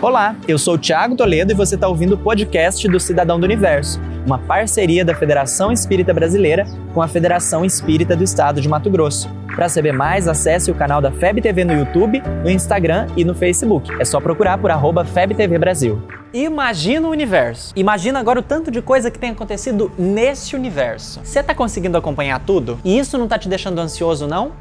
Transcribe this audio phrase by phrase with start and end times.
[0.00, 3.42] Olá, eu sou o Thiago Toledo e você está ouvindo o podcast do Cidadão do
[3.42, 8.88] Universo, uma parceria da Federação Espírita Brasileira com a Federação Espírita do Estado de Mato
[8.88, 9.28] Grosso.
[9.56, 13.34] Para saber mais, acesse o canal da FEB TV no YouTube, no Instagram e no
[13.34, 13.90] Facebook.
[14.00, 16.00] É só procurar por arroba FebTV Brasil.
[16.32, 17.72] Imagina o universo.
[17.74, 21.20] Imagina agora o tanto de coisa que tem acontecido nesse universo.
[21.24, 22.78] Você está conseguindo acompanhar tudo?
[22.84, 24.52] E isso não está te deixando ansioso, não?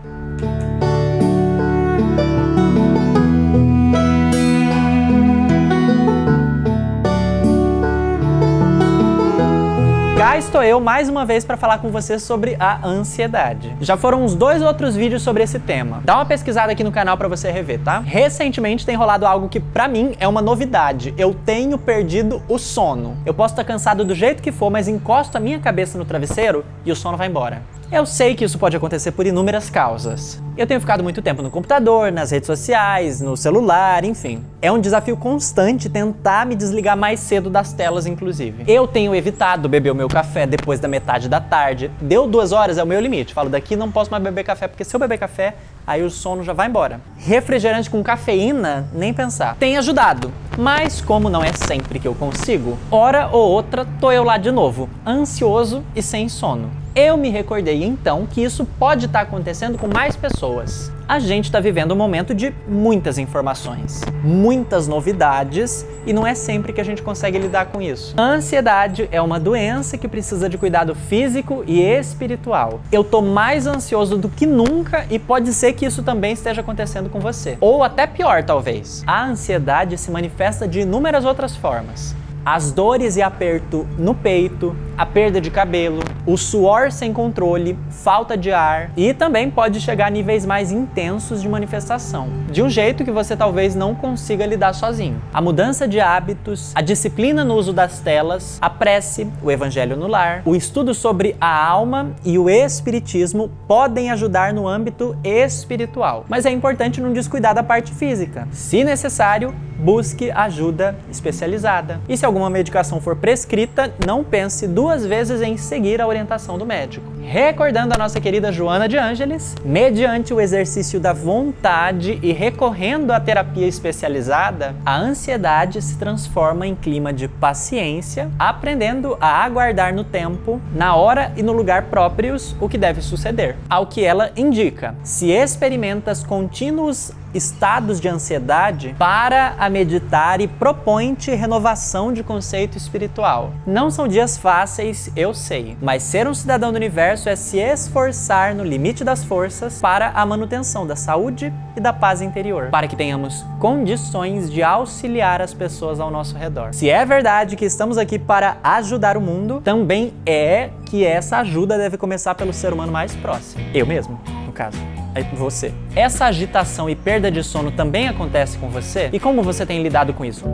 [10.27, 13.73] Cá estou eu mais uma vez para falar com você sobre a ansiedade.
[13.79, 16.01] Já foram uns dois outros vídeos sobre esse tema.
[16.03, 17.99] Dá uma pesquisada aqui no canal para você rever, tá?
[17.99, 21.13] Recentemente tem rolado algo que para mim é uma novidade.
[21.17, 23.15] Eu tenho perdido o sono.
[23.25, 26.65] Eu posso estar cansado do jeito que for, mas encosto a minha cabeça no travesseiro
[26.85, 27.61] e o sono vai embora.
[27.89, 30.43] Eu sei que isso pode acontecer por inúmeras causas.
[30.57, 34.43] Eu tenho ficado muito tempo no computador, nas redes sociais, no celular, enfim.
[34.61, 38.65] É um desafio constante tentar me desligar mais cedo das telas, inclusive.
[38.67, 41.89] Eu tenho evitado beber o meu café depois da metade da tarde.
[42.01, 43.33] Deu duas horas, é o meu limite.
[43.33, 46.43] Falo, daqui não posso mais beber café, porque se eu beber café, aí o sono
[46.43, 46.99] já vai embora.
[47.17, 49.55] Refrigerante com cafeína, nem pensar.
[49.55, 54.25] Tem ajudado, mas como não é sempre que eu consigo, hora ou outra tô eu
[54.25, 56.86] lá de novo, ansioso e sem sono.
[56.99, 60.91] Eu me recordei então que isso pode estar acontecendo com mais pessoas.
[61.07, 66.73] A gente está vivendo um momento de muitas informações, muitas novidades e não é sempre
[66.73, 68.15] que a gente consegue lidar com isso.
[68.17, 72.79] A ansiedade é uma doença que precisa de cuidado físico e espiritual.
[72.91, 77.11] Eu tô mais ansioso do que nunca e pode ser que isso também esteja acontecendo
[77.11, 77.59] com você.
[77.61, 79.03] Ou até pior, talvez.
[79.05, 82.15] A ansiedade se manifesta de inúmeras outras formas
[82.47, 88.37] as dores e aperto no peito, a perda de cabelo, o suor sem controle, falta
[88.37, 93.03] de ar e também pode chegar a níveis mais intensos de manifestação, de um jeito
[93.03, 95.21] que você talvez não consiga lidar sozinho.
[95.33, 100.07] A mudança de hábitos, a disciplina no uso das telas, a prece, o evangelho no
[100.07, 106.23] lar, o estudo sobre a alma e o espiritismo podem ajudar no âmbito espiritual.
[106.29, 108.47] Mas é importante não descuidar da parte física.
[108.51, 111.99] Se necessário, busque ajuda especializada.
[112.07, 116.65] E se alguma medicação for prescrita, não pense duas vezes em seguir a orientação do
[116.65, 117.05] médico.
[117.21, 123.19] Recordando a nossa querida Joana de Ângeles, mediante o exercício da vontade e recorrendo à
[123.19, 130.61] terapia especializada, a ansiedade se transforma em clima de paciência, aprendendo a aguardar no tempo,
[130.73, 133.57] na hora e no lugar próprios o que deve suceder.
[133.69, 141.33] Ao que ela indica, se experimentas contínuos estados de ansiedade, para a meditar e propõe-te
[141.33, 143.53] renovação de conceito espiritual.
[143.65, 148.55] Não são dias fáceis, eu sei, mas ser um cidadão do universo é se esforçar
[148.55, 152.95] no limite das forças para a manutenção da saúde e da paz interior, para que
[152.95, 156.73] tenhamos condições de auxiliar as pessoas ao nosso redor.
[156.73, 161.77] Se é verdade que estamos aqui para ajudar o mundo, também é que essa ajuda
[161.77, 163.63] deve começar pelo ser humano mais próximo.
[163.73, 164.96] Eu mesmo, no caso
[165.35, 165.73] você.
[165.95, 169.09] Essa agitação e perda de sono também acontece com você?
[169.11, 170.45] E como você tem lidado com isso?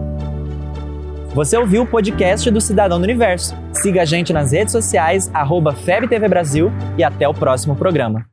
[1.34, 3.58] Você ouviu o podcast do Cidadão do Universo.
[3.72, 8.26] Siga a gente nas redes sociais, arroba FebTV Brasil e até o próximo programa.